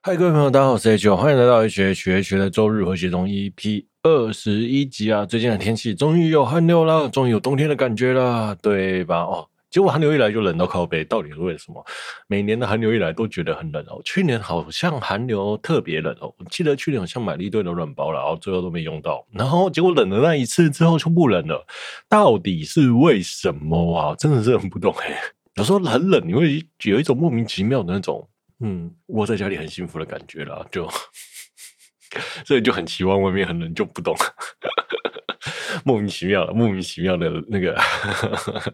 [0.00, 5.26] 嗨，各位朋友，大家好，我是 H，欢迎来到 H H H 的周日和谐中 EP 二十一集啊！
[5.26, 9.18] 最近的天气终于有寒流了，终于有冬天的感觉了，对吧？
[9.18, 11.84] 哦，结果寒流一来就冷到靠北，到底是为什么？
[12.26, 14.00] 每年的寒流一来都觉得很冷哦。
[14.06, 21.66] 去年好像寒流特别冷哦，我记得去年好像买了一堆的暖包，然后最后都没用到，然后结果冷了那一次之后就不冷了，
[22.08, 24.14] 到底是为什么啊？
[24.14, 25.20] 真的是很不懂哎。
[25.56, 28.26] 有时候很冷，你会有一种莫名其妙的那种。
[28.60, 30.88] 嗯，窝在家里很幸福的感觉啦，就
[32.44, 34.14] 所以就很期望外面很冷，就不懂
[35.84, 37.78] 莫名其妙的，莫名其妙的那个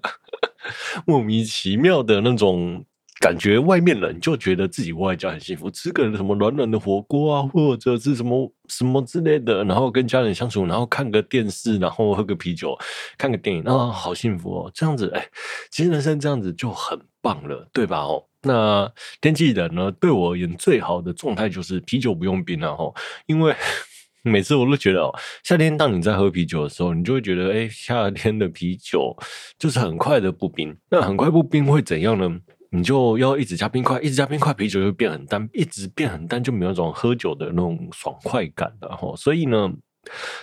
[1.07, 2.85] 莫名其妙的那种
[3.21, 12.77] 感觉，外面冷就觉得自己窝在家很幸福，吃个什么暖暖的火锅啊，或者是什么什么之类的，然后跟家人相处，然后看个电视，然后喝个啤酒，
[13.19, 14.71] 看个电影啊，好幸福哦！
[14.75, 15.27] 这样子，哎，
[15.71, 18.01] 其实人生这样子就很棒了，对吧？
[18.01, 18.23] 哦。
[18.47, 22.93] 那天气冷呢，对我而言最好的状态就是啤酒不用冰了哈，
[23.25, 23.57] 因为
[24.23, 25.11] 每次我都觉得哦，
[25.43, 29.17] 夏天当你在喝啤酒的时候，你就会觉得哎，夏天的啤酒
[29.59, 32.39] 就是很快的不冰，那很快不冰会怎样呢？
[32.71, 39.73] 你就要一直加冰块，一直加冰块，啤酒就变很淡，一直变很淡，就没有那种喝酒的那种爽快感了哈，所以呢。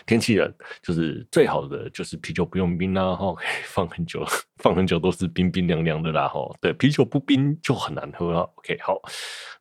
[0.05, 4.23] 天气冷，就是最好的就是啤酒不用冰啦，哈，可以放很久，
[4.61, 6.39] 放很久都是冰冰凉凉的啦，哈。
[6.59, 8.41] 对，啤酒不冰就很难喝了。
[8.55, 9.01] OK，好。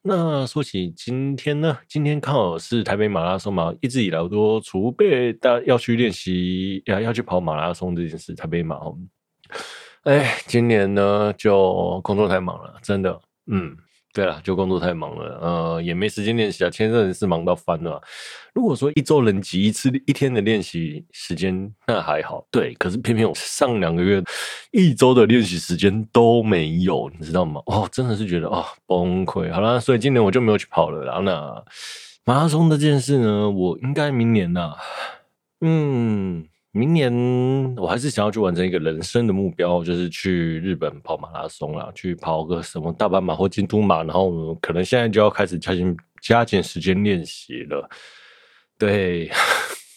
[0.02, 8.34] 那说起今天呢，今天刚好是台北马拉松嘛，一直以来都储备大要去练习，要要去跑马拉松这件事。
[8.34, 8.78] 台北马，
[10.04, 13.76] 哎，今年呢就工作太忙了，真的，嗯。
[14.12, 16.68] 对了，就工作太忙了，呃，也没时间练习啊。
[16.68, 18.02] 前阵子是忙到翻了。
[18.54, 22.46] 如果说一周能挤一次一天的练习时间，那还好。
[22.50, 24.22] 对，可是偏偏我上两个月
[24.70, 27.60] 一周的练习时间都没有，你知道吗？
[27.66, 29.52] 哦，真的是觉得哦崩溃。
[29.52, 31.04] 好了，所以今年我就没有去跑了。
[31.04, 31.62] 然后呢，
[32.24, 34.72] 马拉松这件事呢，我应该明年呢，
[35.60, 36.46] 嗯。
[36.72, 37.12] 明年
[37.76, 47.90] 我还是想要去完成一个人生的目标，就是去日本跑马拉松啦，去跑个什么大阪马或京都马，然后可能现在就要开始加紧加紧时间练习了。
[48.80, 49.30] 对，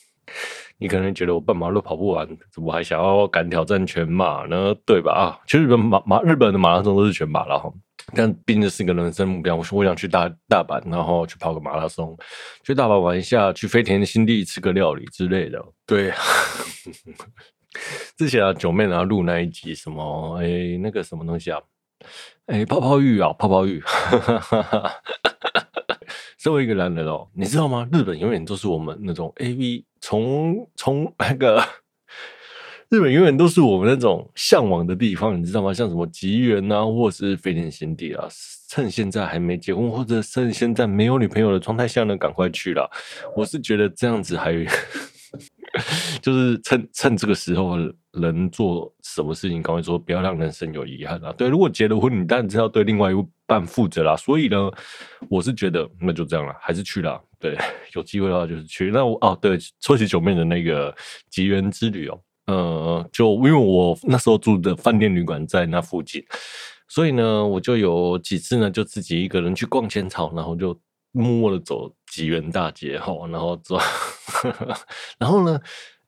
[0.78, 4.76] 你可能觉得我半马都跑不完，怎么还想要敢挑战全马呢？
[4.86, 5.14] 对吧？
[5.14, 7.72] 啊，其实日本马马日本的马拉松都是全马了哈。
[8.14, 12.18] 但毕竟是一个人生目标，我说我想去大大阪，然后去跑个马拉松，
[12.62, 15.64] 去大阪玩一下，去飞田新地吃个料理之类的。
[15.88, 16.12] 对，
[18.18, 21.62] 之前啊九妹然后录那一集什么哎那个什么东西啊，
[22.48, 23.82] 哎泡泡浴啊泡泡浴，
[26.44, 27.88] 作为一个男人哦，你知道吗？
[27.90, 31.64] 日本永远都是我们那种 AV 从从那个。
[32.92, 35.74] 日本永远都是我们那种向往的地方，你知道吗？
[35.74, 38.28] 像什么吉原啊，或是飞天新地啊，
[38.68, 42.92] 趁现在还没结婚，或者趁现在没有女朋友的状态下呢，赶快去了。
[43.38, 44.52] 我是觉得这样子还
[46.24, 47.76] 就是趁趁这个时候
[48.14, 51.34] 能做什么事情，赶快说，不要让人生有遗憾啊。
[51.34, 54.16] 对，如果结了婚，你当然是要对另外一半负责啦。
[54.16, 54.72] 所以呢，
[55.30, 57.22] 我是觉得那就这样了，还是去啦。
[57.40, 57.58] 对，
[57.94, 58.90] 有机会的话就是去。
[58.90, 60.96] 那我哦，对，说起九妹的那个
[61.30, 62.18] 吉原之旅哦。
[62.46, 66.24] 呃，就因为我那时候住的饭店旅馆在那附近，
[66.88, 70.78] 所以呢，我就有几次呢，就自己一个人去逛千草，然后就
[71.14, 73.78] 默默的走吉原大街哈，然后走，
[75.18, 75.58] 然后呢，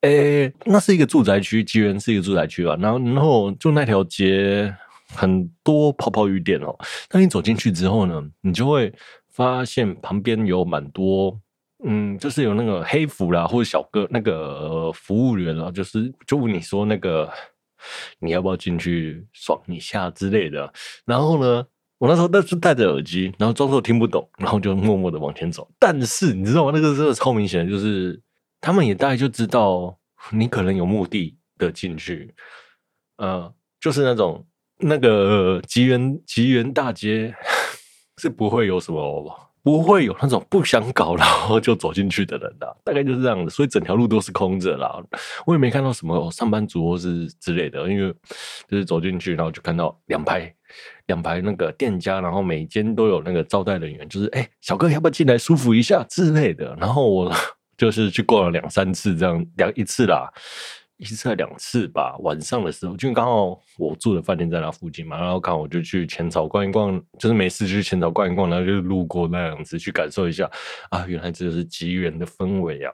[0.05, 4.73] 诶、那是一个住宅区，吉原是一个住宅区吧，然后然后就那条街
[5.13, 6.75] 很多泡泡浴店哦，
[7.09, 8.93] 当你走进去之后呢，你就会
[9.31, 11.39] 发现旁边有蛮多。
[11.87, 17.29] 嗯，就是有那个黑服啦，或者小哥那个服务员啦，就是就问你说那个
[18.19, 20.71] 你要不要进去爽一下之类的。
[21.05, 21.63] 然后呢，
[21.99, 25.69] 我那时候那是戴着耳机，然后装作听不懂，然后就默默的往前走。
[25.77, 26.71] 但是你知道吗？
[26.73, 28.19] 那个真的超明显，就是
[28.65, 29.95] 他们也大概就知道
[30.31, 32.33] 你可能有目的的进去。
[33.17, 34.43] 呃，就是那种
[34.79, 37.31] 那个吉原吉原大街
[38.17, 39.39] 是不会有什么。
[39.61, 45.03] 不会有那种不想搞然后就走进去的人的，大概就是这样的，所以整条路都是空着啦。
[45.43, 48.13] 我也没看到什么上班族或是之类的，因为
[48.69, 50.53] 就是走进去，然后就看到两排
[51.07, 56.75] 两排那个店家，然后每间都有那个招待人员，就是哎，小哥要不要进来舒服一下之类的。
[56.79, 57.33] 然后我
[57.77, 60.31] 就是去逛了两三次这样两一次啦，
[60.97, 62.15] 一次还两次吧。
[62.19, 70.49] 晚上的时候，就刚好我住的饭店在那附近嘛，然后刚好我就去浅草逛一逛，就是没事就去浅草逛一逛，然后就路过那样子去感受一下
[70.89, 72.91] 啊，原来这是吉原的氛围啊。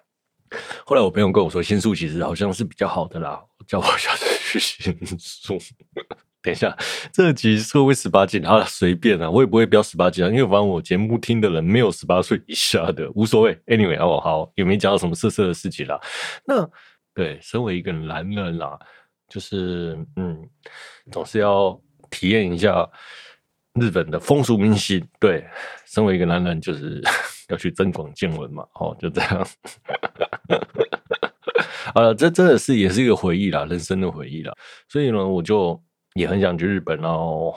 [0.86, 5.58] 后来我朋友跟我说，新宿其实好像是比较好的啦，叫我下次去新宿。
[6.44, 6.76] 等一下，
[7.14, 13.56] 这集是会十八禁，啊，随便啊，我也不会标十八禁啊，因为反正我节目听的人没有十八岁以下的，无所谓。
[13.68, 14.52] Anyway，好不好？
[14.56, 16.02] 也没讲到什么色色的事情啦。
[16.44, 16.68] 那
[17.14, 18.80] 对，身为一个男人啦，
[19.30, 20.36] 就是嗯，
[21.12, 21.80] 总是要
[22.10, 22.90] 体验一下
[23.76, 25.08] 日本的风俗民情。
[25.20, 25.46] 对，
[25.86, 27.04] 身为一个男人，就是
[27.50, 28.66] 要去增广见闻嘛。
[28.80, 29.48] 哦，就这样。
[31.94, 34.52] 好了，这真的是也是一个回忆啦，人生的回忆啦。
[34.88, 35.80] 所以呢，我就。
[36.16, 37.56] 也很想去日本，然后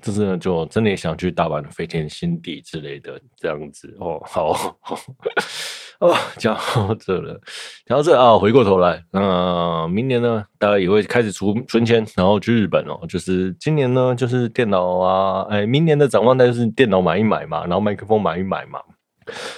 [0.00, 4.20] 就是呢，就真的也想去大阪的飞天新地之类的这样子哦。
[4.24, 4.76] 好
[6.00, 7.40] 哦，讲到这了，
[7.84, 13.04] 讲到这啊，回过头来，那、明年呢，大家也会开始出存钱，然后去日本哦。
[13.08, 18.80] 就是今年呢，就是电脑啊，哎，明年的展望，就是电脑买一买嘛，然后麦克风买一买嘛。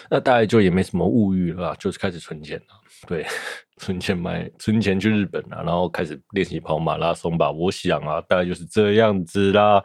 [0.08, 2.89] 那大概就也没什么物欲了，就是开始存钱了。
[3.06, 3.25] 对，
[3.79, 7.50] 存钱买，存钱去日本啊，然后开始练习跑马拉松吧。
[7.50, 9.82] 我想啊，大概就是这样子啦。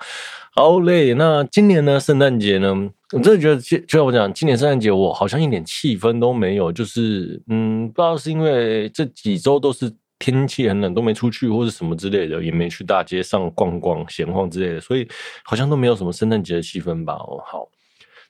[0.51, 2.73] 好嘞，那今年呢，圣诞节呢，
[3.13, 15.07] 我真的觉得，就像我讲，今年圣诞节我好像一点气氛都没有，就是嗯，不知道是因为这几周都是天气很冷，都没出去，或者什么之类的，也没去大街上逛逛、闲晃之类的，所以
[15.43, 17.13] 好像都没有什么圣诞节的气氛吧。
[17.13, 17.67] 哦，好。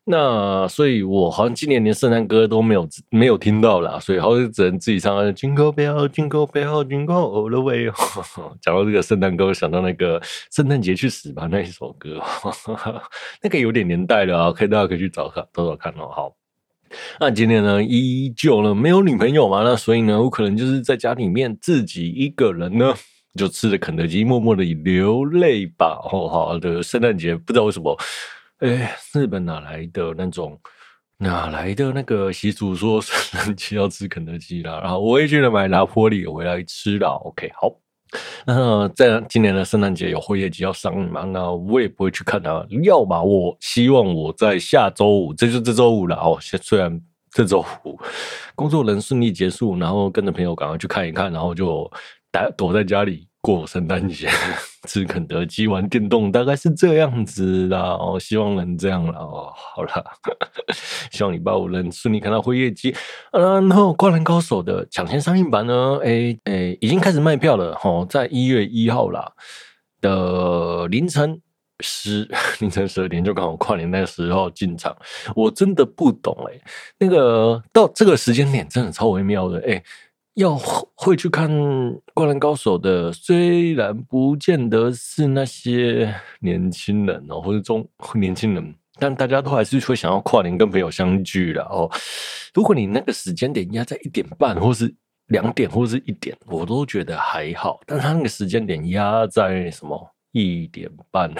[0.07, 5.15] 那所以，我好像今年连圣诞歌都没有没有听到啦，所以好像只能自己唱。
[5.33, 7.85] Jingle bell, Jingle bell, Jingle all the way。
[8.61, 10.21] 讲到这个圣诞歌，想到那个
[10.51, 12.21] 圣诞节去死吧那一首歌，
[13.41, 16.07] 那个有点年代了啊，可以大家可以去找看，找找看哦。
[16.11, 16.35] 好，
[17.19, 22.93] 那今天呢，依旧呢没有女朋友嘛，那所以呢，我可能就是在家里面自己一个人呢，
[23.33, 25.99] 就吃着肯德基，默默的流泪吧。
[26.11, 27.97] 哦，好的，圣诞节不知道为什么。
[28.59, 30.57] 哎，日本哪来的那种
[31.17, 34.79] 哪来的那个习俗，说圣诞节要吃肯德基啦？
[34.81, 37.09] 然后我也去了买拿坡里回来吃了。
[37.25, 37.69] OK，好。
[38.45, 41.23] 那在今年的圣诞节有辉夜姬要上映嘛？
[41.23, 42.65] 那我也不会去看它。
[42.83, 46.37] 要么我希望我在下周五，这就这周五了哦。
[46.39, 47.01] 虽然
[47.31, 47.99] 这周五
[48.55, 51.91] 工作能顺利结束，然后跟着朋友赶快去看一看，然后就
[52.31, 53.27] 待躲在家里。
[53.41, 54.27] 过圣诞节
[54.85, 59.51] 吃肯德基玩电动大概是这样子啦，哦，希望能这样啦哦。
[59.53, 60.05] 好了，
[61.11, 62.95] 希望礼拜五能顺利看到辉夜姬。
[63.31, 69.31] 然后《灌篮高手》的抢先上映版呢，哎、欸、哎、欸，已经开始卖票了哦，在一月一号啦
[69.99, 71.41] 的凌晨
[71.81, 72.29] 十
[72.61, 74.95] 凌晨十二点，就刚好跨年那个时候进场。
[75.35, 76.59] 我真的不懂哎、
[76.99, 79.83] 那个到这个时间点真的超微妙的哎。
[80.35, 80.55] 要
[80.95, 81.49] 会去看
[82.13, 91.89] 《灌篮高手》的，虽然不见得是那些年轻人哦，或者中年轻人，但大家都还是会想要跨年跟朋友相聚的哦。
[92.53, 94.93] 如果你那个时间点压在一点半，或是
[95.27, 97.79] 两点，或是一点，我都觉得还好。
[97.85, 99.97] 但他那个时间点压在什么
[100.33, 101.33] 一点半？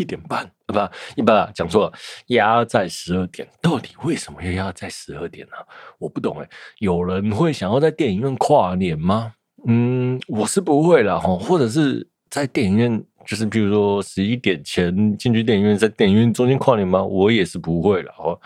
[0.00, 0.72] 一点半啊，
[1.14, 1.92] 不，一般讲错了，
[2.28, 5.52] 压在十二点，到底为什么要压在十二点呢？
[5.98, 6.48] 我不懂哎，
[6.78, 9.34] 有人会想要在电影院跨年吗？
[9.66, 13.04] 嗯，我是不会啦哈，或者是在电影院。
[13.26, 17.02] 就是比如说十一点前进去电影院，在电影院中间跨年吗？
[17.02, 18.38] 我也是不会了哦。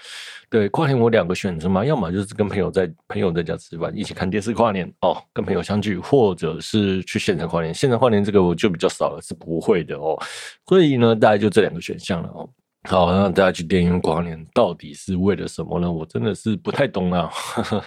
[0.51, 7.73] 对，跨年我两个选择嘛，要么就是跟朋友在朋友在家吃饭，一起看电视跨年哦，跟朋友相聚，或者是去现场跨年。
[7.73, 10.21] 现场跨年这个我就比较少了，是不会的哦。
[10.67, 12.49] 所以呢，大概就这两个选项了哦。
[12.89, 15.91] 好，那大家去电影院跨年到底是为了什么呢？
[15.91, 17.31] 我真的是不太懂啊。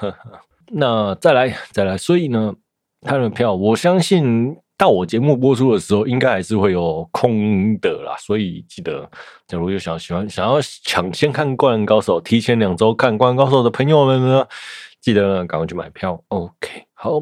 [0.71, 2.53] 那再来再来，所以呢，
[3.01, 4.57] 他的票我相信。
[4.77, 9.09] 到我节目播出的时候，应该还是会有空的啦，所以记得，
[9.47, 14.47] 假如有想喜欢想要抢先看《灌篮高手》，提前两周看《灌篮高手》的朋友们呢，
[15.01, 16.23] 记得赶快去买票。
[16.27, 17.19] OK，好，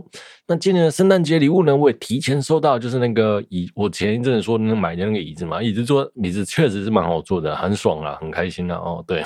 [0.47, 8.75] 那今年的圣诞节礼物呢，我也提前收到，就是那个椅，我前一阵说能买的那个椅子嘛，椅子坐椅子确实是蛮好坐的，很爽啦，很开心啦。
[8.75, 9.21] 哦，对，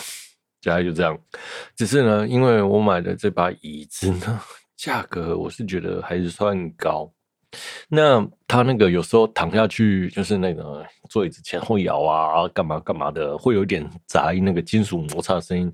[0.62, 1.18] 接下来就这样。
[1.76, 4.40] 只是呢，因为我买的这把椅子呢，
[4.78, 7.12] 价格我是觉得还是算高。
[7.88, 15.72] 那他那个有时候躺下去，就是那个座椅子前后摇啊，干嘛干嘛的，会有点杂音，那个金属摩擦声音，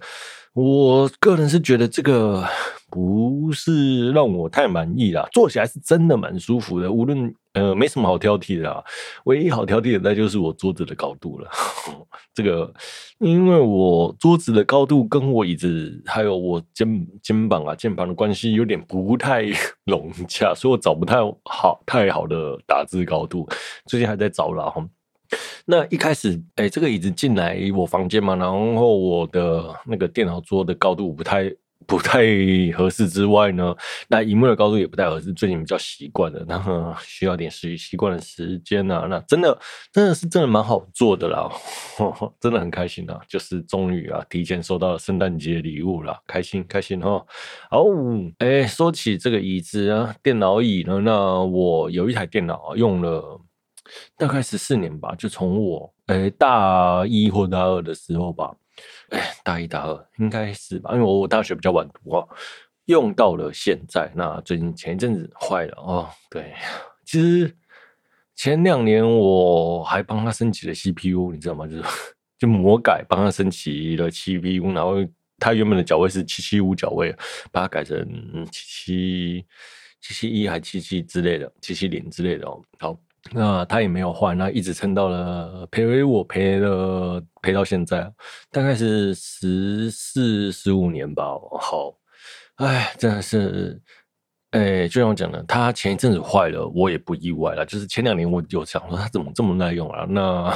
[0.56, 2.48] 我个人是觉得这个
[2.90, 8.82] 不是让我太满意啦，坐起来是真的蛮舒服的，无论呃没什么好挑剔的啦，
[9.26, 11.50] 唯一好挑剔的那就是我桌子的高度了。
[12.34, 12.74] 这个
[13.20, 19.44] 因为我桌子的高度跟我椅子还有我肩肩膀啊键盘的关系有点不太
[19.84, 23.46] 融洽，所以我找不太好太好的打字高度，
[23.88, 24.74] 最近还在找啦。
[25.65, 31.51] 那一开始，哎、这个椅子进来我房间嘛，然后我的那个电脑桌的高度不太
[31.88, 32.24] 不太
[32.75, 33.75] 合适之外呢，
[34.08, 39.05] 那萤幕的高度也不太合适，最近比较习惯了，然后需要点习习惯的时间啊。
[39.10, 39.55] 那真的
[39.91, 41.48] 真的是真的蛮好做的啦，
[42.39, 47.24] 真的很开心啊，就是终于啊提前收到了圣诞节礼物啦，开心开心哈。
[47.72, 47.86] 哦，
[48.39, 53.41] 哎、说起这个椅子啊，电脑椅呢，那我有一台电脑，用了。
[54.18, 58.56] 大概十四年吧，就从我诶、大一或大二的时候吧，
[59.10, 62.27] 诶、大一大二应该是吧，因为我大学比较晚读啊，
[62.86, 64.12] 用到了现在。
[64.15, 66.54] 那最近前一阵子坏了哦，对，
[67.06, 67.56] 其实
[68.36, 71.68] 前两年我还帮他升级了 CPU，你知道吗？
[71.68, 71.84] 就是
[72.38, 74.96] 就魔改帮他升级了 CPU，然后
[75.38, 77.15] 他原本的脚位是七七五脚位，
[77.51, 78.06] 把它改成
[78.51, 79.46] 七七
[80.01, 83.00] 七七一还七七之类的，七七零之类的哦，好。
[83.32, 88.10] 那他也没有换，那一直撑到了陪我陪了陪到现在，
[88.51, 91.24] 大概是十四十五年吧。
[91.60, 91.98] 好，
[92.58, 93.82] 哎，真的是，
[94.51, 97.65] 哎，就像我讲的，他前一阵子坏了，我也不意外了。
[97.65, 100.05] 就是前两年我有想说他怎么这么耐用啊？
[100.08, 100.53] 那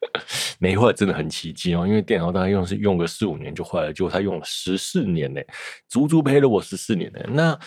[0.60, 5.40] 没坏真的很奇迹哦，因为电脑大概用是用个四五年就坏了，结果他用了十四年呢，
[5.88, 7.20] 足足陪了我十四年呢。
[7.28, 7.58] 那。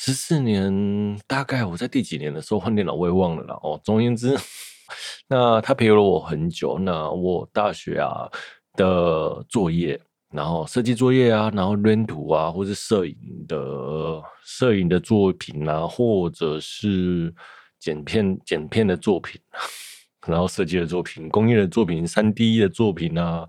[0.00, 3.58] 十四年，大概我在第几年的时候换电脑，我也忘了啦。
[3.62, 4.38] 哦，总而言之，
[5.26, 6.78] 那他陪了我很久。
[6.78, 8.30] 那我大学啊
[8.74, 10.00] 的作业，
[10.30, 13.16] 然后设计作业啊，然后认图啊，或是摄影
[13.48, 17.34] 的摄影的作品啊，或者是
[17.80, 19.40] 剪片剪片的作品，
[20.28, 23.44] 然后设计的作品、工业的作品、三 D 的作品啊，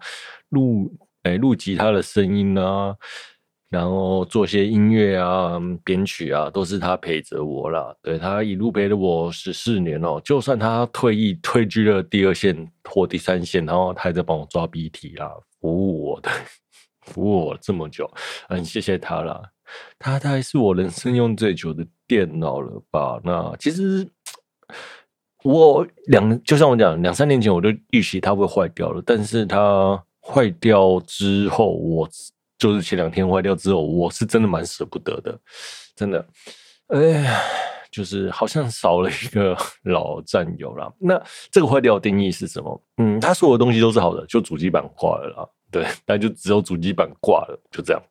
[0.50, 0.92] 录
[1.22, 2.96] 哎录吉他的声音啊。
[3.70, 7.96] 然后做些音乐啊、编曲啊，都是他陪着我啦。
[8.02, 10.20] 对，他一路陪了我十四年哦。
[10.26, 16.32] 就算他退役退居了第二线或第三线，然后他还在帮我抓笔体啦，服务我的，
[17.02, 18.10] 服务我这么久，
[18.48, 19.40] 很谢谢他啦。
[20.00, 23.22] 他大概是我人生用最久的电脑了吧？
[23.24, 24.10] 那其实
[25.44, 32.10] 我两，就像我讲，两三年前我就预期它会坏掉了，但是它坏掉之后，我。
[32.60, 35.40] 就是前两天坏掉之后，我是真的蛮舍不得的，
[35.96, 36.28] 真的，
[36.90, 37.42] 哎呀，
[37.90, 40.92] 就是好像少了一个 老战友啦。
[41.00, 42.84] 那这个坏掉的定义是什么？
[42.98, 48.04] 嗯，他所有东西都是好的，就主机板挂了啦，对，但就只有主机板挂了，就这样。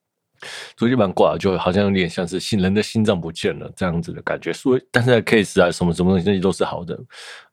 [0.79, 4.53] 主机板挂了，就好像有点像是心人的心脏不见了这样子的感觉。
[4.53, 6.97] 所以，但是 case 啊，什么什么东西都是好的。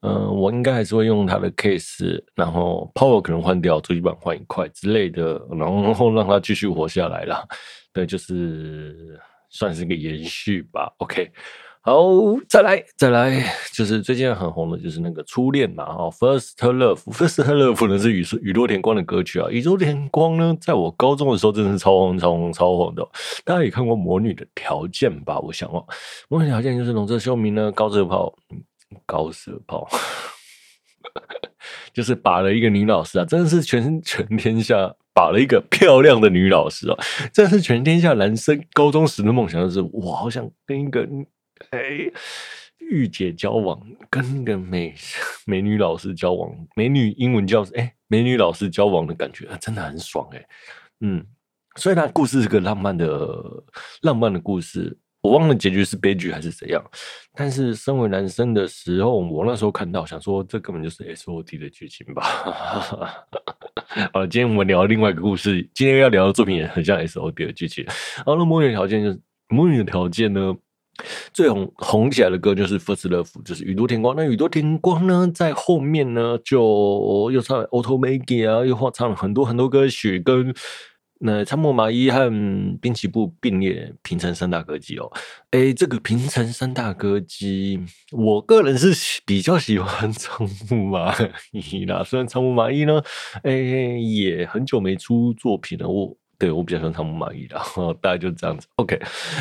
[0.02, 7.44] 嗯、我应该还是会用它的 case，然后 power 可能换掉，主机板换一块之类的，然后让它继续活下来啦。
[7.92, 10.94] 对，就是算是一个延续吧。
[11.00, 11.32] OK。
[11.86, 12.02] 好，
[12.50, 19.48] 再来再来，就是最近很红的，就是那个初恋嘛，哦，First Love，First Love 呢是宇宇多田光的歌曲啊。
[19.52, 23.08] 宇多田光呢，在我高中的时候真的是超红超红超红的，
[23.44, 25.38] 大家也看过《魔女的条件》吧？
[25.38, 25.86] 我想哦，
[26.28, 28.34] 《魔女条件》就是龙泽秀明呢，高射炮，
[29.06, 29.88] 高射炮，
[31.94, 36.98] 就是把了一个女老师啊，真的是全全天下把了一个漂亮的女老师哦，
[37.32, 41.08] 真的是全天下男生高中时的梦想，就是我好想跟一个。
[41.72, 42.12] 哎，
[42.80, 44.94] 御姐交往，跟个美
[45.46, 50.46] 美女老师交往，美女英文教师，哎，美女老师交往的感觉真的很爽哎。
[51.02, 51.26] 嗯，
[51.76, 53.64] 虽然故事是个浪漫的
[54.02, 56.84] 浪漫的故事，我忘了结局是悲剧还是怎样。
[57.34, 62.22] 但是身为男生的时候，我那时候看到想说，这根本就是 S O D 的剧情吧。
[64.14, 67.86] 好了，今天我们聊另外一个故事，今天要聊的作品也很像 S O D 的剧情。
[68.26, 69.20] 好，那魔女条件就是
[69.50, 70.56] 魔女的条件呢？
[71.34, 74.16] 最红红起来的歌就是《First Love》，就是宇多田光。
[74.16, 80.54] 那宇多田光呢，在后面呢，就又唱《Automaggie》啊，又唱了很多很多歌曲，跟
[81.20, 82.30] 那仓木麻衣和
[82.82, 85.12] 滨崎步并列平成三大歌姬哦。
[85.52, 87.80] 哎，这个平成三大歌姬，
[88.12, 91.16] 我个人是比较喜欢仓木麻
[91.52, 92.04] 衣啦。
[92.04, 93.02] 虽然仓木麻衣呢，
[93.44, 96.16] 哎，也很久没出作品了，我。
[96.38, 97.58] 对，我比较喜欢仓木麻衣的，
[98.02, 98.68] 大概就是这样子。
[98.76, 99.00] OK，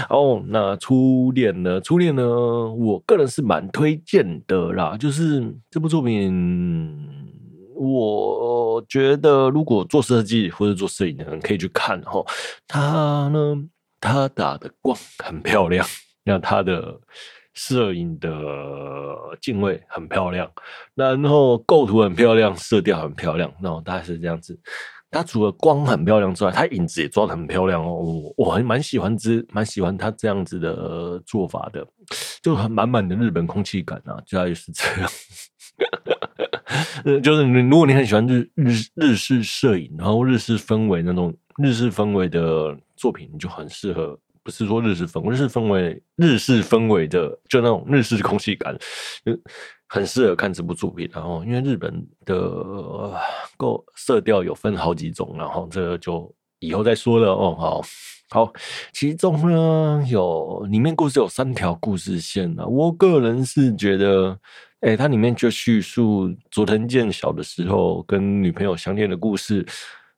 [0.09, 1.81] 哦，那初恋呢？
[1.81, 2.25] 初恋呢？
[2.25, 4.97] 我个人是蛮推荐的啦。
[4.97, 7.09] 就是这部作品，
[7.75, 12.25] 我觉得如果做设计或者做摄影的人可以去看哈，
[12.69, 13.57] 他呢，
[14.01, 15.85] 他打的光很漂亮，
[16.25, 17.01] 那他的
[17.55, 18.31] 摄影的
[19.41, 20.51] 镜位很漂亮，
[20.95, 24.59] 然后构图很漂亮，色调很漂亮，然后大概是这样子。
[25.15, 27.93] 它除了光很漂亮之外，它影子也抓得很漂亮哦。
[27.95, 31.87] 我我还蛮喜欢这蛮喜欢他这样子的做法的，
[32.43, 35.11] 就很满满的日本空气感啊，就概是这样。
[37.23, 44.19] 就是你如果你很喜欢日日日式摄影，然后日式氛围那种日式氛围的作品，你就很适合。
[44.43, 48.77] 不是说日式氛围，日式氛围日式氛围的就那种日式空气感，
[49.25, 49.33] 就
[49.95, 51.09] 很适合看这部作品。
[51.13, 53.15] 然后因为日本的
[53.57, 57.55] 构色调有分好几种，然后这个就以后再说了哦。
[57.57, 57.83] 好，
[58.31, 58.53] 好，
[58.93, 62.67] 其中呢有里面故事有三条故事线啊。
[62.67, 64.37] 我个人是觉得，
[64.81, 69.65] 哎、它里面就叙述佐藤健小的时候跟女朋友相恋的故事。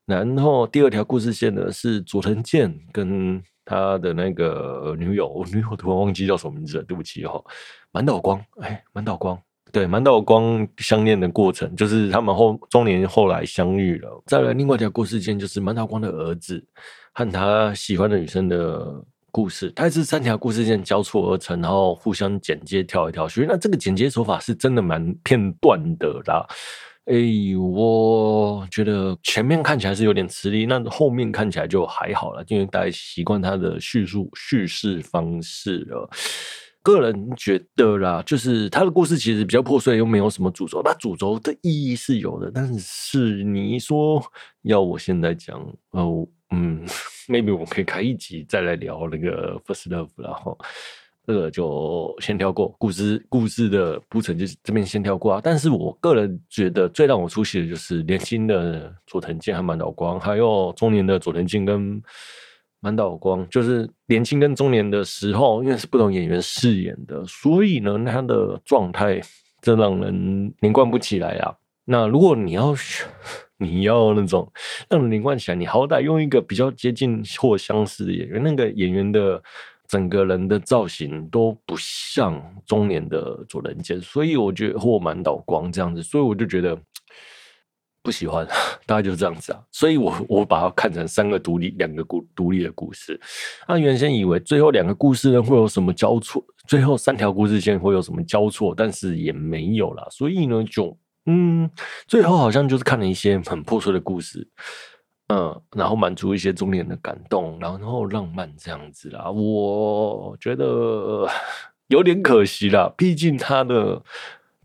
[0.06, 7.42] 然后第二条故事线呢是佐藤健跟他的那个女友，女友突然忘记叫什么名字了，对不起哈。
[7.90, 9.36] 满岛光，哎，满岛光，
[9.76, 14.22] 对，满道光相恋的过程，就是他们后中年后来相遇了。
[14.24, 16.64] 再来另外一条故事线，就是满道光的儿子
[17.12, 18.90] 和他喜欢的女生的
[19.30, 19.70] 故事。
[19.76, 23.44] 它是三条故事线交错而成，然后互相剪接跳一跳去。
[23.46, 26.46] 那这个剪接手法是真的蛮片段的啦。
[27.04, 27.14] 哎，
[27.60, 36.08] 我觉得前面看起来是有点吃力，那后面看起来就还好了，因为大家习惯他的叙述叙事方式了。
[36.86, 40.80] 个人觉得啦，就是他的故事其实比较破碎，又没有什么主轴。
[40.84, 44.22] 那主轴的意义是有的，但是你说
[44.62, 46.86] 要我现在讲，哦，嗯，
[47.26, 50.56] maybe 我可以开一集再来聊那个 First Love，然后。
[51.28, 55.40] 这个就先跳过，故事故事的铺陈就是这边先跳过啊。
[55.42, 62.00] 但是我个人觉得最让我出戏的就是年轻的佐藤健和满岛光，还有中年的佐藤健跟
[62.86, 69.20] 满岛光，就是年轻跟中年的时候，因为是不同演员饰演的，所以呢，他的状态
[69.60, 71.52] 真让人连贯不起来啊。
[71.84, 72.72] 那如果你要
[73.58, 74.48] 你要那种
[74.88, 79.42] 让人连贯起来，你好歹用一个比较接近或相似的演员，那个演员的。
[79.88, 86.76] 整个人的造型都不像中年的佐藤健，所以我觉得或满岛光这样子，所以我就觉得
[88.06, 88.46] 不喜欢，
[88.86, 89.60] 大概就是这样子啊。
[89.72, 93.20] 所以我我把它看成三个独立、两个故独立的故事。
[93.66, 100.06] 他原先以为最后两个故事呢会有什么交错，最后三条故事线会有什么交错，但是也没有啦。
[100.08, 101.68] 所以呢，就嗯，
[102.06, 104.48] 最后好像就是看了一些很破碎的故事。
[105.28, 111.26] 嗯，然后满足一些中年的感动，然后浪漫这样子啦，我觉得
[111.88, 112.88] 有点可惜啦。
[112.96, 114.00] 毕竟他的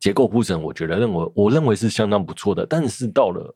[0.02, 2.66] 结构铺陈，我觉得认为我认为是相当不错的。
[2.66, 3.56] 但是到了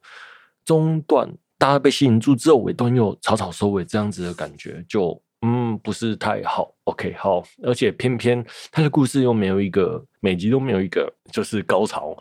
[0.63, 6.73] 中段，大家被吸引住之后，尾段又草草收尾，这样子的感觉就嗯不是太好。
[6.85, 12.15] OK，好，而且偏偏他的故事又没有一个每集都没有一个就是高潮，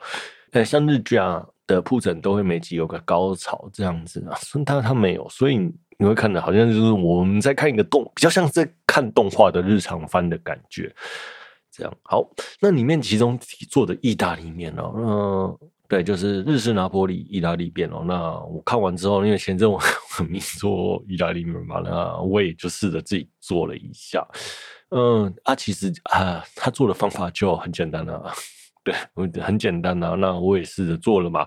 [0.50, 1.46] 呃，像日剧啊。
[1.66, 10.94] 的铺陈都会每集有个高潮这样子啊，但他他没有，所以你会看的好像就是我们在看一个动，比较像在看动画的日常番的感觉。
[11.76, 12.24] 这样好，
[12.60, 13.36] 那里面其中
[13.68, 18.04] 做的意大利面哦，嗯，对，就是日式拿坡里意大利面哦。
[18.06, 19.76] 那我看完之后，因为前阵我
[20.16, 24.24] 很迷做意大利面嘛，那我也就试着自己做了一下。
[24.90, 28.32] 嗯，啊，其实啊，他做的方法就很简单了啊。
[28.84, 28.94] 对，
[29.42, 30.14] 很简单、啊。
[30.14, 31.44] 那我也试着做了嘛。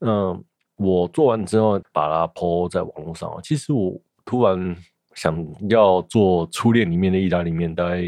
[0.00, 0.44] 嗯，
[0.76, 3.28] 我做完之后把它抛在网络上。
[3.42, 4.76] 其实我突然
[5.14, 5.36] 想
[5.68, 8.02] 要做初恋里面的意大利面，大概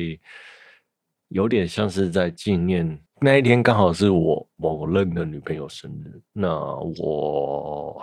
[1.29, 6.21] 有点像是在纪念那一天，刚好是我某任的女朋友生日。
[6.33, 6.49] 那
[7.01, 8.01] 我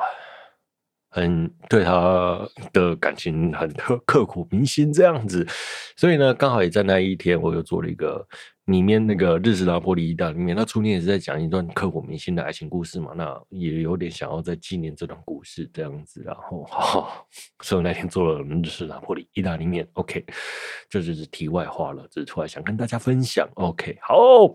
[1.10, 5.48] 很对她的感情很刻刻骨铭心这样子，
[5.96, 8.28] 所以呢，刚好也在那一天，我又做了一个。
[8.66, 17.28] 里面那个日式拿破里意大利面，那初恋也是在讲一段刻骨铭心的爱情故事嘛，那也有点想要再纪念这段故事这样子，然后，好，
[17.62, 20.26] 所以那天做了日式拿破里意大利面，OK，
[20.90, 24.54] 这就是题外话了，只是突然想跟大家分享，OK，好，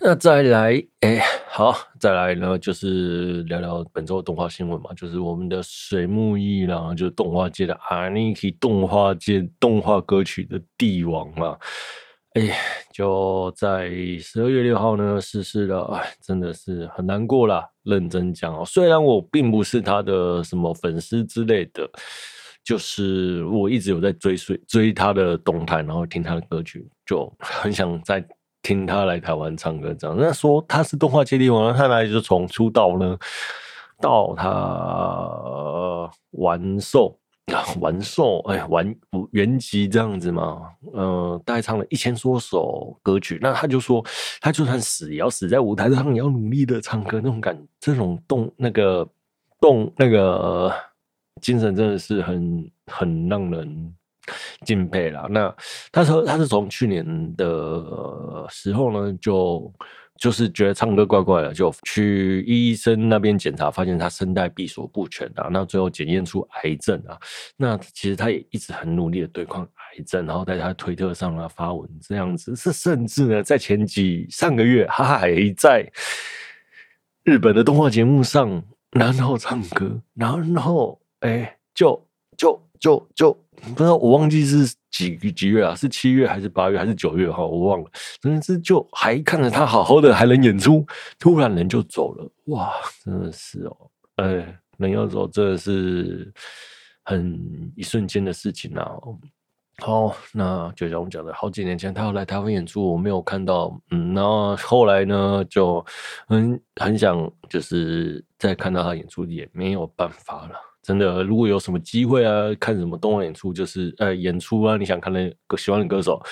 [0.00, 11.56] 那再来，哎，好，再来呢，就是聊聊本周的动画新闻嘛，就是我们的水木一郎，就是动画界的 Aniki，动画界动画歌曲的帝王嘛。
[12.34, 12.50] 哎，
[12.92, 17.64] 就在十二月六号呢，逝世了，哎，真的是很难过啦。
[17.84, 21.88] 认真讲哦，虽然我并不是他的什么粉丝之类的，
[22.64, 28.26] 就是我一直有在追随追他的动态，然后听他的歌曲，就很想再
[28.62, 30.16] 听他来台湾唱歌这样。
[30.18, 33.16] 那说他是动画界帝王，他哪里就从出道呢，
[34.00, 37.16] 到他完寿。
[37.52, 38.94] 啊，完寿哎，玩
[39.32, 44.04] 原籍这样子嘛，呃，大概唱了一千多首歌曲，那他就说，
[44.40, 49.06] 他就算死也要死在舞台上，也要努力的唱歌，那种感，这种动那个
[49.60, 50.74] 动那个
[51.42, 53.94] 精神真的是很很让人
[54.64, 55.26] 敬佩啦。
[55.28, 55.54] 那
[55.92, 57.04] 他说他是从去年
[57.36, 59.72] 的时候呢就。
[60.20, 65.48] 就是觉得唱歌怪怪的，就去医生那边检查，发现他声带闭锁不全啊。
[65.50, 67.18] 那最后检验出癌症啊。
[67.56, 72.54] 那其实他也一直很努力的对抗癌症，然后在他推特上啊发文这样子。
[72.54, 75.84] 是甚至呢，在前几上个月，他还在
[77.24, 84.74] 日本的动画节目上，然后唱歌，然后然后哎，就就就就不知道我忘记是。
[84.94, 85.74] 几几月啊？
[85.74, 87.28] 是七月还是八月还是九月？
[87.28, 87.90] 哈，我忘了。
[88.20, 90.86] 真的是就还看着他好好的还能演出，
[91.18, 92.72] 突然人就走了，哇！
[93.04, 93.76] 真的是哦，
[94.22, 96.32] 哎，人要走真的是
[97.02, 98.88] 很一瞬间的事情啊。
[99.78, 105.84] 好，那就像我们讲的，好几年前他要来台湾演出，我没有看到，嗯，然后后来呢，就
[106.28, 110.54] 很很想就是再看到他演出，也没有办法了。
[110.84, 116.22] 真的，如果有什么机会啊，看什么动画演出，就是呃演出啊，你想看的喜欢的歌手，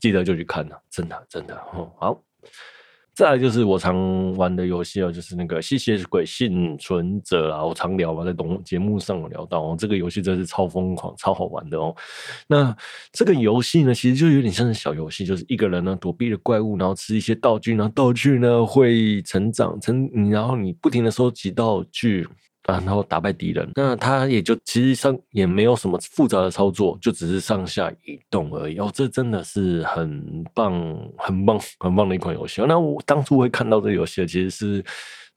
[0.00, 1.56] 记得就去看了，真的真的。
[1.74, 2.20] 嗯，好，
[3.14, 11.94] 再来就是我常玩的游戏啊，就是那个吸血鬼幸存者啊，我常聊嘛，在动节目上有聊到哦，这个游戏真是超疯狂、超好玩的哦。
[12.48, 12.76] 那
[13.12, 22.26] 这个游戏呢，其实就有点像是小游戏，就是一个人呢躲避了怪物，然后吃一些道具，然后道具呢会成长成，然后你不停的收集道具。
[22.72, 28.78] 然后打败敌人，那他也就其实上也没有什么复杂的操作，就只是上下移动而已。
[28.78, 30.72] 哦，这真的是很棒、
[31.16, 32.62] 很棒、很棒的一款游戏。
[32.68, 34.84] 那我当初会看到这个游戏，其实是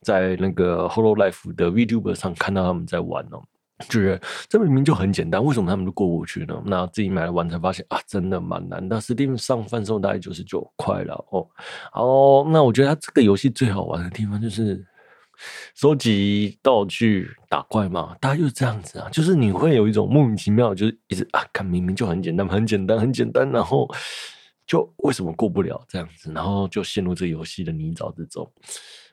[0.02, 3.42] 在那个 Hololive 的 VTuber 上看到他们在玩哦，
[3.88, 6.62] 就是这明明就很简单，为什么他们都过不去呢？
[6.64, 9.00] 那自己买来玩才发现啊，真的蛮难的。
[9.00, 11.46] Steam 上贩售大概九十九块了哦。
[11.94, 14.84] 哦，那我觉得它这个游戏最好玩的地方就是。
[15.74, 23.88] 收集道具打怪嘛，大家就是这样子啊，就是你会有一种莫名其妙，就是一直啊，看明明就很简单，很简单，很简单，然后
[24.66, 28.50] 就为什么过不了这样子，然后就陷入这游戏的泥沼之中。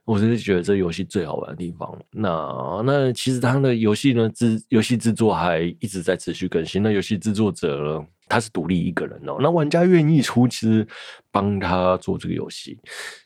[0.03, 1.95] 我真是觉得这游戏最好玩的地方。
[2.09, 6.81] 那那其实他的游戏呢，制游戏制作还一直在持续更新。
[6.81, 9.37] 那游戏制作者呢，他是独立一个人哦。
[9.39, 10.87] 那玩家愿意出资
[11.31, 12.79] 帮他做这个游戏。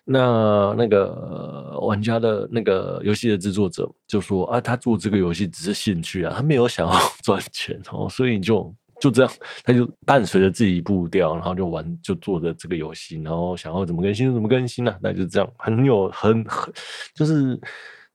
[0.04, 8.74] 那那个玩家的那个游戏的制作者就说啊，他做这个游戏只是兴趣啊，他没有想要赚钱哦， 所以就。
[9.02, 9.32] 就这样，
[9.65, 14.98] 他就伴随着自己步调，然后就玩，就做着这个游戏，然后想要怎么更新就怎么更新呢、啊？
[15.04, 16.74] 那就这样，很有很很
[17.13, 17.60] 就是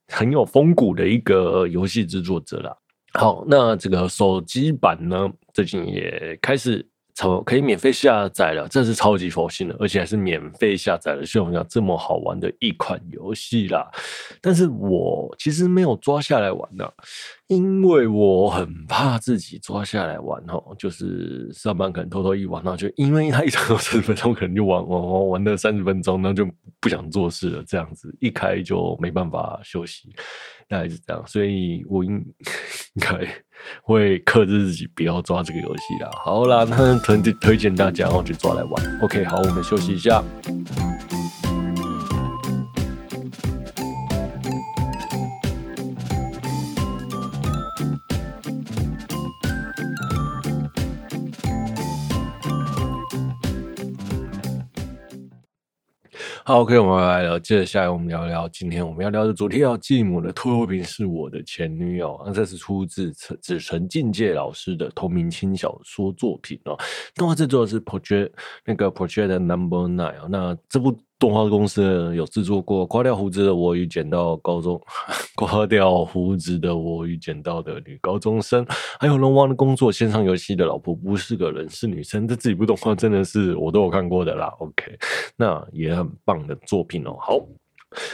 [0.08, 2.74] 很有风骨的一个游戏制作者啦。
[3.14, 7.42] 好，那这个手机版呢，最近也开始超。
[7.42, 11.26] 可以免费下载了，这是超级佛心的，而且还是免费下载了。
[11.26, 13.90] 像我们讲这么好玩的一款游戏啦，
[14.40, 16.88] 但是我其实没有抓下来玩呢，
[17.50, 30.14] 因为我很怕自己抓下来玩哦，就是上班可能偷偷一玩，然后就因为他一场有三十分钟，可能就玩玩玩玩了三十分钟，然后就不想做事了，这样子一开就没办法休息。
[30.68, 32.12] 大概是这样，所以我应
[32.94, 33.28] 应该
[33.82, 36.08] 会克制自己，不要抓这个游戏啦。
[36.24, 39.00] 好啦，那推推荐大家哦去抓来玩。
[39.02, 40.22] OK，好，我们休息一下。
[56.50, 57.38] 好，OK，我们来了。
[57.38, 59.60] 接着下来，我们聊聊今天我们要聊的主题。
[59.60, 66.76] 要继母的拖油瓶是我的前女友，那这是出自陈子辰境界老师的同名轻小说作品哦。
[67.14, 68.32] 动画制作是 Project
[68.64, 70.28] 那个 Project Number Nine 哦。
[70.28, 70.98] 那这部。
[71.20, 74.74] 动画公司有制作过《刮掉胡子的我与剪刀高中》，
[75.36, 78.66] 刮掉胡子的我与剪刀的女高中生，
[78.98, 84.46] 还有龙王的工作，线上游戏的老婆不是个人是女生，这几部动画真的是我都有看过的啦。
[84.60, 84.98] OK，
[85.36, 87.14] 那也很棒的作品哦。
[87.20, 87.38] 好，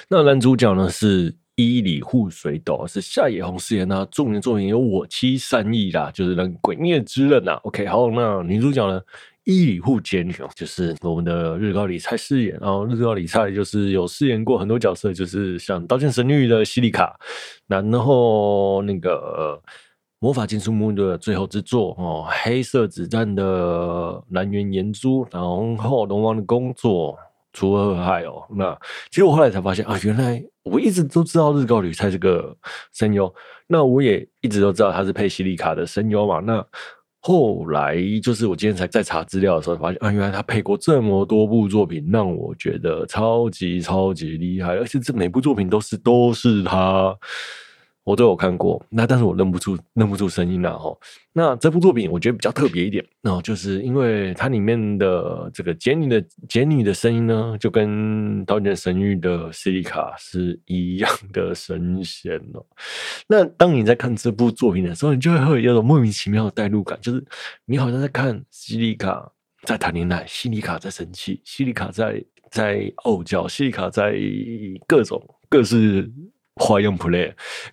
[0.08, 7.52] 那男主角呢是伊里户水斗，是夏野弘饰演的，著名作品有《我妻善逸》啦，就是那个《鬼灭之刃》呐。
[7.62, 9.00] OK，好，那女主角呢？
[9.46, 17.16] 伊里户结女就是我们的日高里菜饰演，然后日高里菜就是有饰演过很多角色，就是像《刀剑神域》的西里卡，
[17.68, 19.56] 然后那个
[20.18, 25.40] 《魔法禁书目》的最后之作哦，《黑色子弹》的岚原研珠，然
[25.78, 27.16] 后龙王的工作。
[27.52, 28.44] 楚河汉海哦。
[28.50, 28.78] 那
[29.08, 32.54] 其实我后来才发现啊，原来我一直都知道日高里菜这个
[32.92, 33.34] 声优，
[33.66, 36.38] 那我也一直都知道他是配西里卡的声优嘛。
[36.40, 36.62] 那
[37.26, 47.12] 后来就是我今天才在查资料的时候发现啊，原来他配过这么多部作品，让我觉得超级超级厉害，而且这每部作品都是都是他。
[48.06, 50.96] 我都有看过，那但是我认不出认不出声音了吼。
[51.32, 62.64] 那这部作品我觉得比较特别一点，那就是因为它里面的这个杰尼的杰尼的声音呢，就跟《刀剑神域》的西里卡是一样的声线哦。
[63.26, 67.24] 那当你在看这部作品的时候，你就会会有种莫名其妙的代入感，就是
[67.64, 69.32] 你好像在看西里卡
[69.64, 74.16] 在谈恋爱，西里卡在生气，西里卡在在傲娇，西里卡在
[74.86, 76.08] 各种各式。
[76.56, 77.32] 花样 play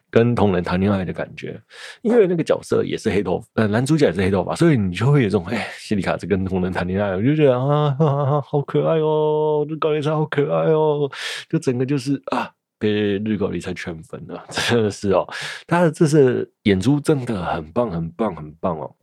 [0.10, 1.60] 跟同人谈恋爱的感觉，
[2.02, 7.96] 因为那个角色也是黑头发，呃，男主角也是黑头发，所以你就会有这种哎，西里卡在跟同人谈恋爱，我就觉得啊，
[8.46, 11.10] 好可爱哦，日高里菜好可爱哦，
[11.50, 15.26] 就整个就是啊，被日高里菜圈粉了， 真的是哦，
[15.65, 18.93] 他的这次演出真的很棒，很棒，很棒哦。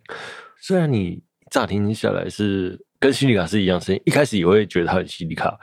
[0.60, 5.58] 虽然你乍听下来是跟西里卡是一样声音，一开始也会觉得他很西里卡。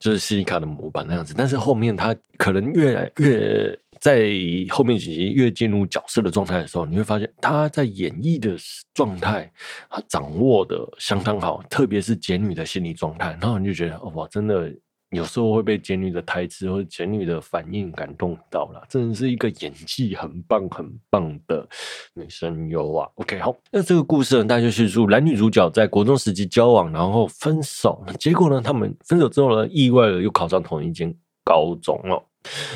[0.00, 4.32] 就是西里卡的模板那样子，但是后面他可能越来越在
[4.70, 8.56] 后面几集越进入角色的状态的时候，你会发现他在演绎的
[8.94, 9.48] 状态，
[9.88, 14.74] 他掌握的相当好，特别是简女的心理状态，然后你就觉得哇，真的。
[15.10, 21.68] 有时候会被简女的台词或者简女的反应感动到了，真的是一个演技很棒很棒的
[22.14, 23.08] 女声优啊。
[23.16, 31.12] OK，好，那这个故事呢，大家就叙述男女主角在国中时期交往，然后分手，结果呢，他们分手之后呢，意外的又考上同一间
[31.44, 32.22] 高中哦。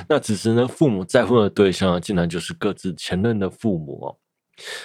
[0.08, 4.16] 那此时呢，父母再婚的对象竟然就是各自前任的父母哦。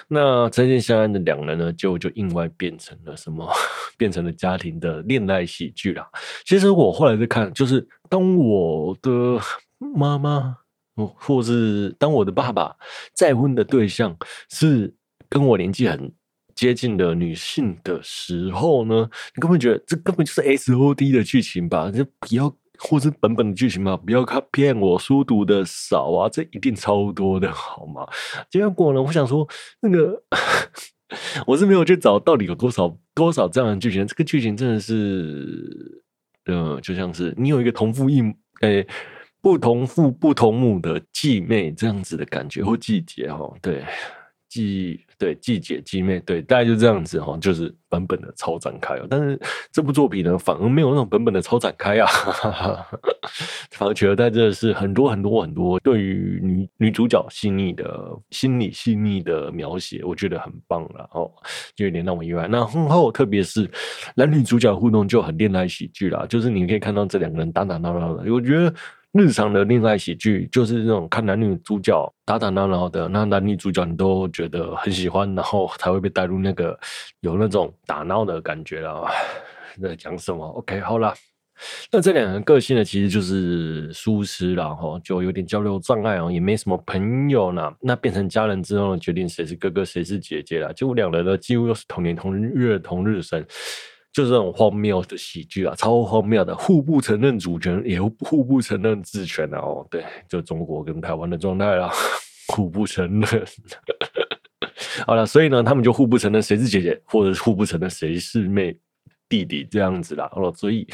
[0.08, 3.48] 那真心相爱的两人呢，就就意外变成了什么？
[3.98, 6.08] 变成了家庭的恋爱喜剧啦。
[6.46, 9.40] 其实我后来在看，就是当我的
[9.78, 10.58] 妈妈，
[10.96, 12.76] 或是当我的爸爸
[13.14, 14.18] 再婚的对象
[14.50, 14.94] 是
[15.28, 16.12] 跟我年纪很
[16.56, 21.92] 接近的女性的时候呢，你根本觉得这根本就是 S O D 的剧情吧？
[21.92, 22.56] 就不要。
[22.80, 28.08] 或是本本的剧情嘛，不要看骗我，书读的少啊，这一定超多的好吗？
[28.50, 29.48] 结果呢，我想说
[29.82, 30.24] 那个
[31.46, 36.04] 我是没有去找到底有多少多少这样的剧情，这个剧情真的是，
[36.46, 38.88] 呃，就像是你有一个同父异母，诶，
[39.42, 43.84] 不同父不同母的继妹这样子的感觉或季节哈，对。
[44.50, 49.08] 季对季姐季妹对，大概就这样子哈，就是本本的超展开哦。
[49.10, 49.40] 但是
[49.72, 52.88] 这部作品呢，反而没有那种本本的超展开啊，哈哈，
[53.72, 61.32] 反而取而代之的是很多很多很多对于女女主角细腻的心理细腻的描写，我觉得很棒了哦，
[61.76, 62.48] 就有点让我意外。
[62.48, 63.70] 那婚后特别是
[64.16, 68.74] 男女主角互动就很恋爱喜剧啦，就是你可以看到这两个人打打闹闹的，我觉得。
[69.12, 76.80] 日常的恋爱喜剧就是那种看男女主角打打闹闹的，那男女主角你都觉得很喜欢，然后才会被带入那个
[77.22, 79.08] 有那种打闹的感觉了。
[79.82, 81.14] 在讲什么？OK，好啦，
[81.92, 87.72] 那这两个人个性呢，其实就是书痴，然后就有点交流障碍哦，也没什么朋友呢。
[87.82, 90.72] 那变成家人之后呢，决定谁是哥哥谁是姐姐了。
[90.74, 93.44] 结果两人呢，几乎又是同年同月同日生。
[94.12, 99.60] 就是这种荒谬的喜剧啊，超荒谬的，互不承认主权，也互不承认治权啊！
[99.60, 101.92] 哦，对，就中国跟台湾的状态啦，
[102.48, 103.46] 互不承认。
[105.06, 108.76] 好了，所以呢，他们就互不承认谁是姐姐，或者互不承认谁是妹
[109.30, 110.28] 弟弟这样子啦。
[110.34, 110.88] 哦，所以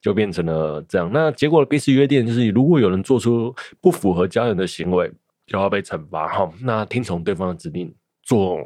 [0.00, 1.10] 就变成了这样。
[1.12, 5.10] 那结果彼此约定就是，如果有人做出不符合家人的行为，
[5.46, 6.48] 就要被惩罚哈。
[6.62, 8.58] 那听从对方的指令做。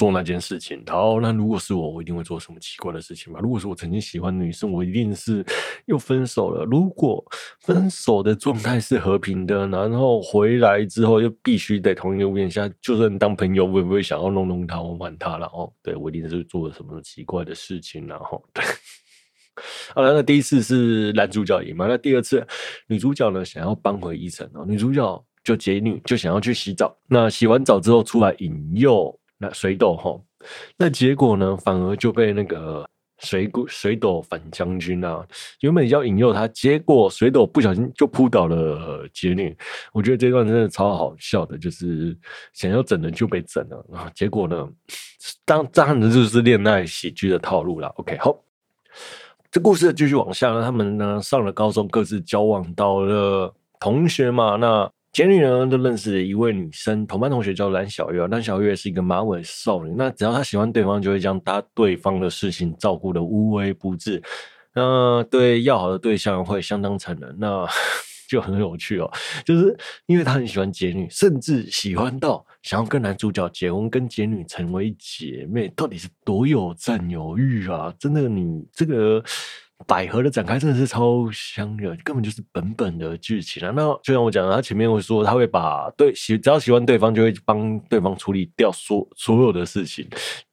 [0.00, 3.38] 做那件事情，好，那如果是我，我一定会做什么奇怪的事情吧？
[3.42, 5.44] 如果是我曾经喜欢的女生，我一定是
[5.84, 6.64] 又分手了。
[6.64, 7.22] 如果
[7.60, 15.46] 分手的状态是和平的，然后回来之后又必须得同一个屋檐下，就算当朋友，我也不会想要弄弄她、玩玩她了？
[15.48, 18.64] 哦，对，我一定是做了什么奇怪的事情，然后对。
[19.94, 21.86] 好了，那第一次是男主角赢嘛？
[21.86, 22.42] 那第二次
[22.86, 29.14] 女主角呢，想要扳回一城哦，女主角就杰女就想要去洗澡，那洗完澡之后出来引诱。
[29.42, 30.20] 那水斗齁，
[30.76, 31.56] 那结果呢？
[31.56, 32.86] 反而就被那个
[33.20, 35.26] 水水斗反将军啊，
[35.60, 39.56] 原本要引诱他，结果水斗不小心就扑倒了杰女。
[39.94, 42.14] 我觉得这段真的超好笑的，就是
[42.52, 44.12] 想要整人就被整了啊！
[44.14, 44.68] 结果呢，
[45.46, 47.88] 当这样子就是恋爱喜剧的套路了。
[47.96, 48.38] OK，好，
[49.50, 54.92] 这故事继续往下呢，他们呢上了高中，各自交往到了同学嘛，那。
[55.12, 58.24] 前女呢，都认识了一位女生，同班同学叫蓝小月。
[58.28, 64.22] 蓝小月是一个马尾少女，那只要她喜欢对方，就会将搭对方的事情照顾得无微不至。
[64.72, 67.66] 那对要好的对象会相当残忍，那
[68.30, 69.10] 就很有趣哦。
[69.44, 77.92] 就是因为他很喜欢解女，甚至喜欢到想要跟男主角结婚，跟解女成为姐妹，到底是多有占有欲啊！
[77.98, 79.20] 真的，你这个。
[79.86, 83.72] 百合的展开真的是超香的，根本就是本本的剧情啊！
[83.74, 90.06] 那就像我讲的，他前面会说他会把对喜只要喜欢对方，就会帮对方处理掉所所有的事情，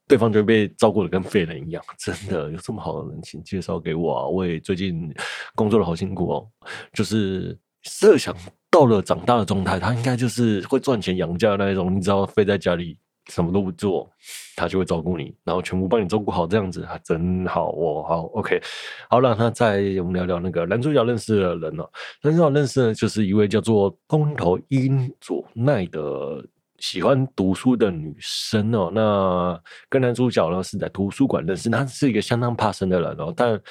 [0.08, 1.84] 对方就会被照顾的跟废人一样。
[1.98, 4.28] 真的有这么好的人，请介绍给我啊！
[4.28, 5.13] 我也最近
[5.56, 6.48] 工作的好辛苦哦，
[6.94, 8.36] 就是设想
[8.72, 12.98] 到了长大的状态，他应该就是会赚钱养家的那一种，你知道废在家里。
[13.30, 14.10] 什么都不做，
[14.56, 18.06] 他就会照顾你，然后全部帮你照顾好，这样子还真好哦。
[18.08, 18.62] 好，OK，
[19.10, 21.90] 好了，那再我们聊聊那个男主角认识的人哦。
[22.22, 26.44] 男主角认识的就是一位叫做空头英佐奈的
[26.80, 28.92] 喜欢读书的女生哦。
[28.94, 33.62] 那跟男主角呢是在图书馆认识，他是一个相当怕生的人哦，但。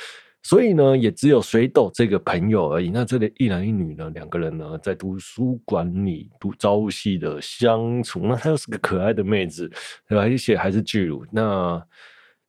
[0.47, 2.89] 所以呢，也只有水斗这个朋友而已。
[2.89, 8.21] 那这里一男一女呢，两个人呢在图书馆里读朝夕的相处。
[8.21, 9.69] 那她又是个可爱的妹子，
[10.09, 10.23] 对吧？
[10.23, 11.27] 而且还是巨乳。
[11.33, 11.85] 那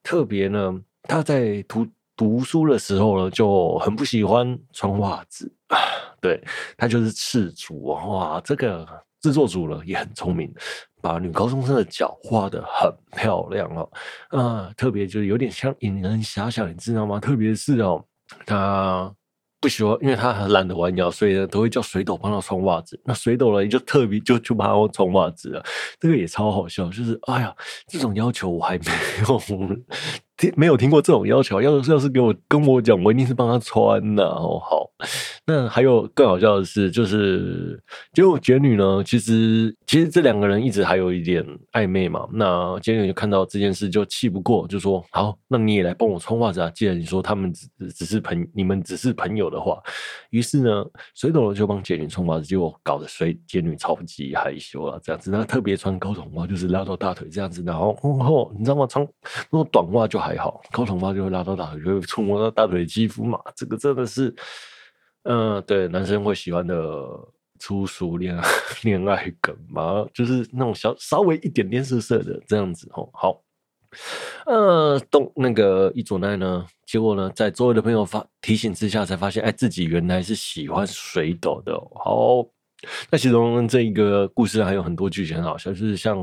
[0.03, 5.79] 特别呢，她在读读书的时候呢，就很不喜欢穿袜子啊。
[6.21, 6.39] 对，
[6.77, 7.81] 她就是赤足。
[7.81, 8.87] 哇，这个
[9.21, 10.53] 制作组呢也很聪明。
[10.99, 13.89] 把女高中生的脚画得很漂亮哦，
[14.29, 17.19] 啊，特别就是有点像引人遐想，你知道吗？
[17.19, 18.03] 特别是哦，
[18.45, 19.13] 他
[19.61, 22.99] 不喜欢，因为他很懒得弯腰，所以呢都会叫水斗帮他穿袜子。
[23.05, 25.63] 那水斗呢就特别 就就帮他穿袜子了，
[25.99, 26.85] 这个也超好笑。
[26.89, 27.55] 就是哎呀，
[27.87, 28.85] 这种要求我还没
[29.29, 29.39] 有
[30.37, 34.59] 听没有听过这种要求，要是要是给我跟我讲，我一定是帮他穿的哦。
[34.63, 34.87] 好。
[35.49, 37.81] 那还有更好笑的是，就是
[38.13, 42.27] 结果解女呢，其实其实这两个人一直还有一点暧昧嘛。
[42.33, 46.69] 那杰女就看到这件事就气不过，就说：“好，那你也来帮我穿袜子啊！
[46.71, 49.81] 既然你说他们只只是朋，你们只是朋友的话。”
[50.31, 55.31] 于是呢，水斗就帮杰女穿袜子，结果搞得水杰女超级害羞啊，这样子。
[55.31, 57.63] 那特别穿高筒袜，就是拉到大腿这样子。
[57.65, 58.85] 然后，然后你知道吗？
[58.87, 59.07] 穿
[59.51, 63.39] 那种短袜就还好，高头发就会拉到大腿，就会触摸到大腿肌肤嘛。
[63.55, 64.35] 这个真的是。
[65.29, 66.75] 嗯，对，男生会喜欢的
[67.59, 68.43] 粗俗恋爱
[68.83, 73.09] 恋爱梗嘛，就是那种小稍微一点点色色的这样子哦。
[73.11, 73.41] 好，
[74.45, 81.73] 呃，动那个一左奈呢，结果呢，在周围的朋友发提醒之下，才发现，哎，自己原来是喜欢水斗的。
[81.93, 82.47] 好，
[83.11, 86.17] 那其中这一个故事还有很多剧情很好笑，就是像，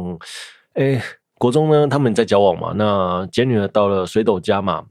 [0.72, 0.98] 哎，
[1.38, 4.86] 国中呢，他们在交往嘛，那杰女儿到了水斗家嘛。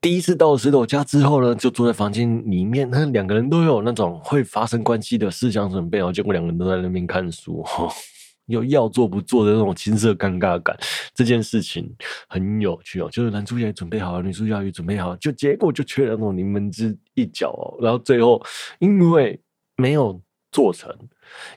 [0.00, 6.12] 第一次到水斗家之后呢，就坐在房间里面，那两个人都有那种会发生关系的思想准备哦。
[6.12, 7.64] 结果两个人都在那边看书，
[8.46, 10.76] 有要做不做的那种青涩尴尬感。
[11.14, 11.88] 这件事情
[12.28, 17.78] 很有趣哦，就是男主角也准备好了，女主角也准备好，就结果就缺了那种临门之一脚哦。
[17.80, 18.42] 然后最后
[18.80, 19.40] 因为
[19.76, 20.92] 没有做成，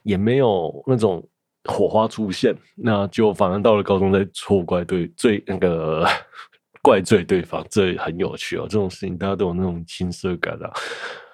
[0.03, 1.27] 也没有那种
[1.65, 6.05] 火花出现，那就反而到了高中再错怪对最那个。
[6.85, 8.67] 怪罪对方，这很有趣哦。
[8.69, 10.71] 这种事情大家都有那种青涩感啊。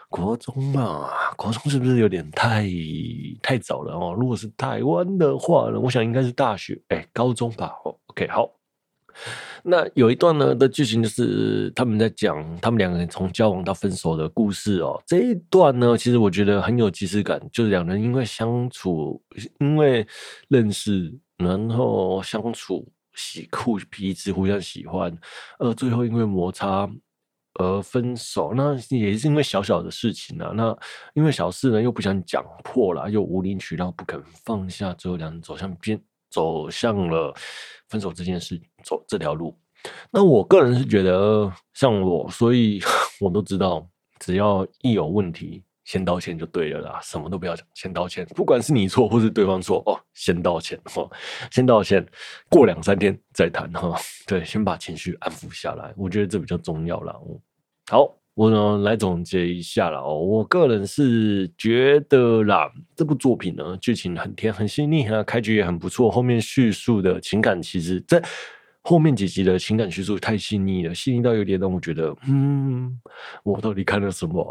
[0.07, 2.65] 国中嘛，国中是不是有点太
[3.41, 4.15] 太早了哦？
[4.17, 7.73] 如果是台湾的话呢，我想应该是大学，哎，高中吧。
[7.83, 8.49] 哦，OK，好。
[9.63, 15.01] 那有一段呢的剧情就是他们在讲他们两个人从交往到分手的故事哦。
[15.05, 19.21] 这一段呢，其实我觉得很有即视感，就是两人因为相处，
[19.59, 20.05] 因为
[20.47, 22.87] 认识，然后相处。
[23.13, 25.15] 喜互彼此互相喜欢，
[25.59, 26.89] 呃，最后因为摩擦
[27.55, 30.53] 而分手，那也是因为小小的事情啊。
[30.55, 30.75] 那
[31.13, 37.35] 因为小事呢，又不想讲破了，又无理取闹，不肯放下，最后两人走向边，走向了
[37.91, 39.55] 分手这件事，走这条路。
[40.09, 42.81] 那我个人是觉得，像我，所以
[43.21, 45.61] 我都知道，只要一有问题。
[45.83, 51.09] 先道歉就对了啦，什么都不要讲，先道歉，不管是你错或是对方错哦，先道歉哦，
[51.49, 52.05] 先道歉，
[52.49, 57.19] 过两三天再谈哈，对，先把情绪安抚下来，我觉得这比较重要啦。
[57.89, 68.19] 好，我呢来总结一下了哦，我个人是觉得啦，这部作品呢剧情很甜很细腻啊，开局也很不错，后面叙述的情感其实在
[68.81, 72.99] 后面几集的情感叙述太细腻了，细腻到有点让我觉得，嗯，
[73.43, 74.43] 我到底看了什么？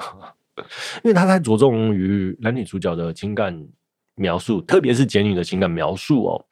[1.04, 3.54] 因为他太着重于男女主角的情感
[4.14, 6.46] 描述，特别是解女的情感描述哦。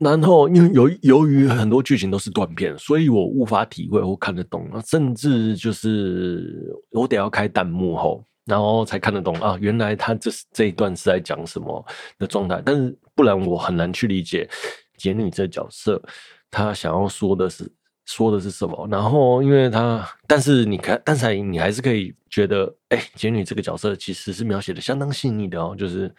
[0.00, 9.56] 然后，因为由由于很多剧情都是断片，所以我无法体会或看得懂，甚至就是我得要开弹幕后，然后才看得懂啊。
[9.60, 11.86] 原来他这这一段是在讲什么
[12.18, 14.50] 的状态，但是不然我很难去理解
[14.98, 16.02] 解女这角色，
[16.50, 17.70] 他想要说的是
[18.04, 18.88] 说的是什么。
[18.90, 26.12] 然后，因为他，但是你看，但是你还是可以觉得，哎，简女这个角色其实是描写的相当细腻的哦，就是。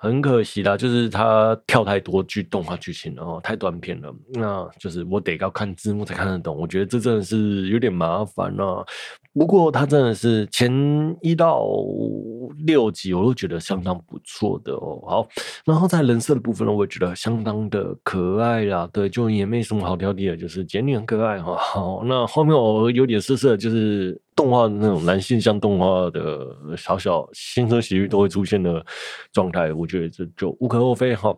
[0.00, 4.14] 很可惜啦，就是他跳太多剧动画剧情了哦，太短片了。
[4.32, 8.86] 那就是我得要看字幕才看得懂，我觉得这真的是有点麻烦了。
[9.34, 10.70] 不过他真的是前
[11.20, 11.66] 一到
[12.58, 15.02] 六集我都觉得相当不错的哦。
[15.06, 15.28] 好，
[15.64, 18.88] 然后在人设的部分呢，我也觉得相当的可爱啦。
[18.92, 21.56] 对，就也没什么好挑剔的，就是简女很可爱哈。
[21.56, 24.20] 好，那后面我有点色色，就是。
[24.38, 26.46] 动画的那种男性向动画的
[26.76, 28.86] 小小轻声细语都会出现的
[29.32, 31.36] 状态，我觉得这就无可厚非哈。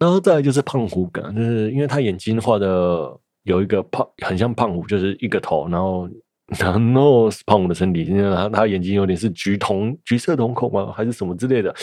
[0.00, 6.08] 然后再来就是胖虎感，就是因为他眼睛画的有一个胖，很像胖虎，就是一个头，然后
[6.58, 10.92] 然后胖虎的身体，因为他他眼睛有点是橘瞳橘色瞳孔吗？
[10.94, 11.74] 还是什么之类的？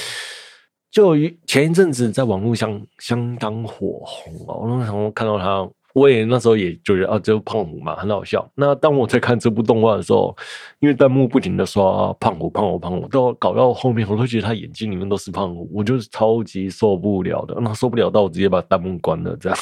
[0.91, 1.15] 就
[1.45, 5.67] 前一阵子在网络上相当火红啊，然后看到他。
[5.93, 8.47] 我也那时候也觉得啊，这个胖虎嘛很好笑。
[8.53, 10.35] 那当我在看这部动画的时候，
[10.79, 17.57] 因为弹幕不停的刷胖虎、胖虎、胖虎，到搞到后面，我都觉得他眼睛里面都是胖虎，我就是超级受不了的。
[17.59, 19.57] 那受不了到我直接把弹幕关了这样。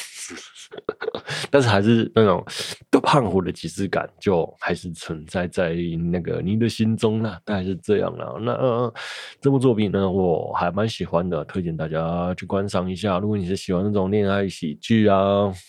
[1.50, 2.44] 但是还是那种
[2.90, 5.74] 都胖虎的即视感，就还是存在在
[6.10, 7.40] 那个你的心中啦。
[7.44, 8.34] 大概是这样啦。
[8.40, 8.94] 那、呃、
[9.40, 13.18] 这部作品呢，我还蛮喜欢的，推荐大家去观赏一下。
[13.18, 15.52] 如果你是喜欢那种恋爱喜剧啊。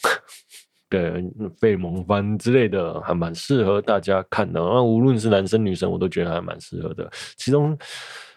[0.89, 1.21] 对，
[1.59, 4.57] 费尔蒙番之类的还蛮适合大家看的。
[4.57, 7.11] 那无论是男生女生，我都觉得还蛮适合的。
[7.35, 7.77] 其中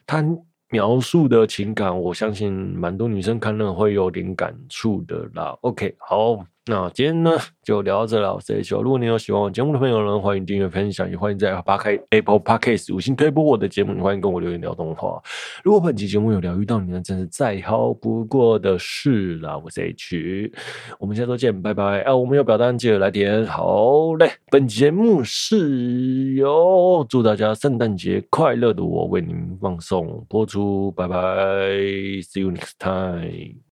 [0.05, 0.21] 他
[0.69, 5.57] 描述的情感，我相信蛮多女生看了会有点感触的啦。
[5.61, 6.45] OK，好。
[6.71, 7.33] 那今天呢
[7.65, 8.77] 就聊到这了，我是 H。
[8.77, 15.21] 如果你有喜欢我节目的朋友呢，欢迎订阅分享，也欢迎在 Apple Podcast 五星推播我的节目，也欢迎跟我留言聊动画。
[15.65, 19.59] 如果本期节目有疗愈到你呢，真是再好不过的事了。
[19.59, 20.53] 我是 H，
[21.01, 22.03] 我们下周见，拜拜。
[22.03, 23.45] 啊，我们有表单记得来填。
[23.47, 33.70] 好嘞，本节目是由祝大家圣诞节快乐的我为您放送播出，拜拜，See you next time。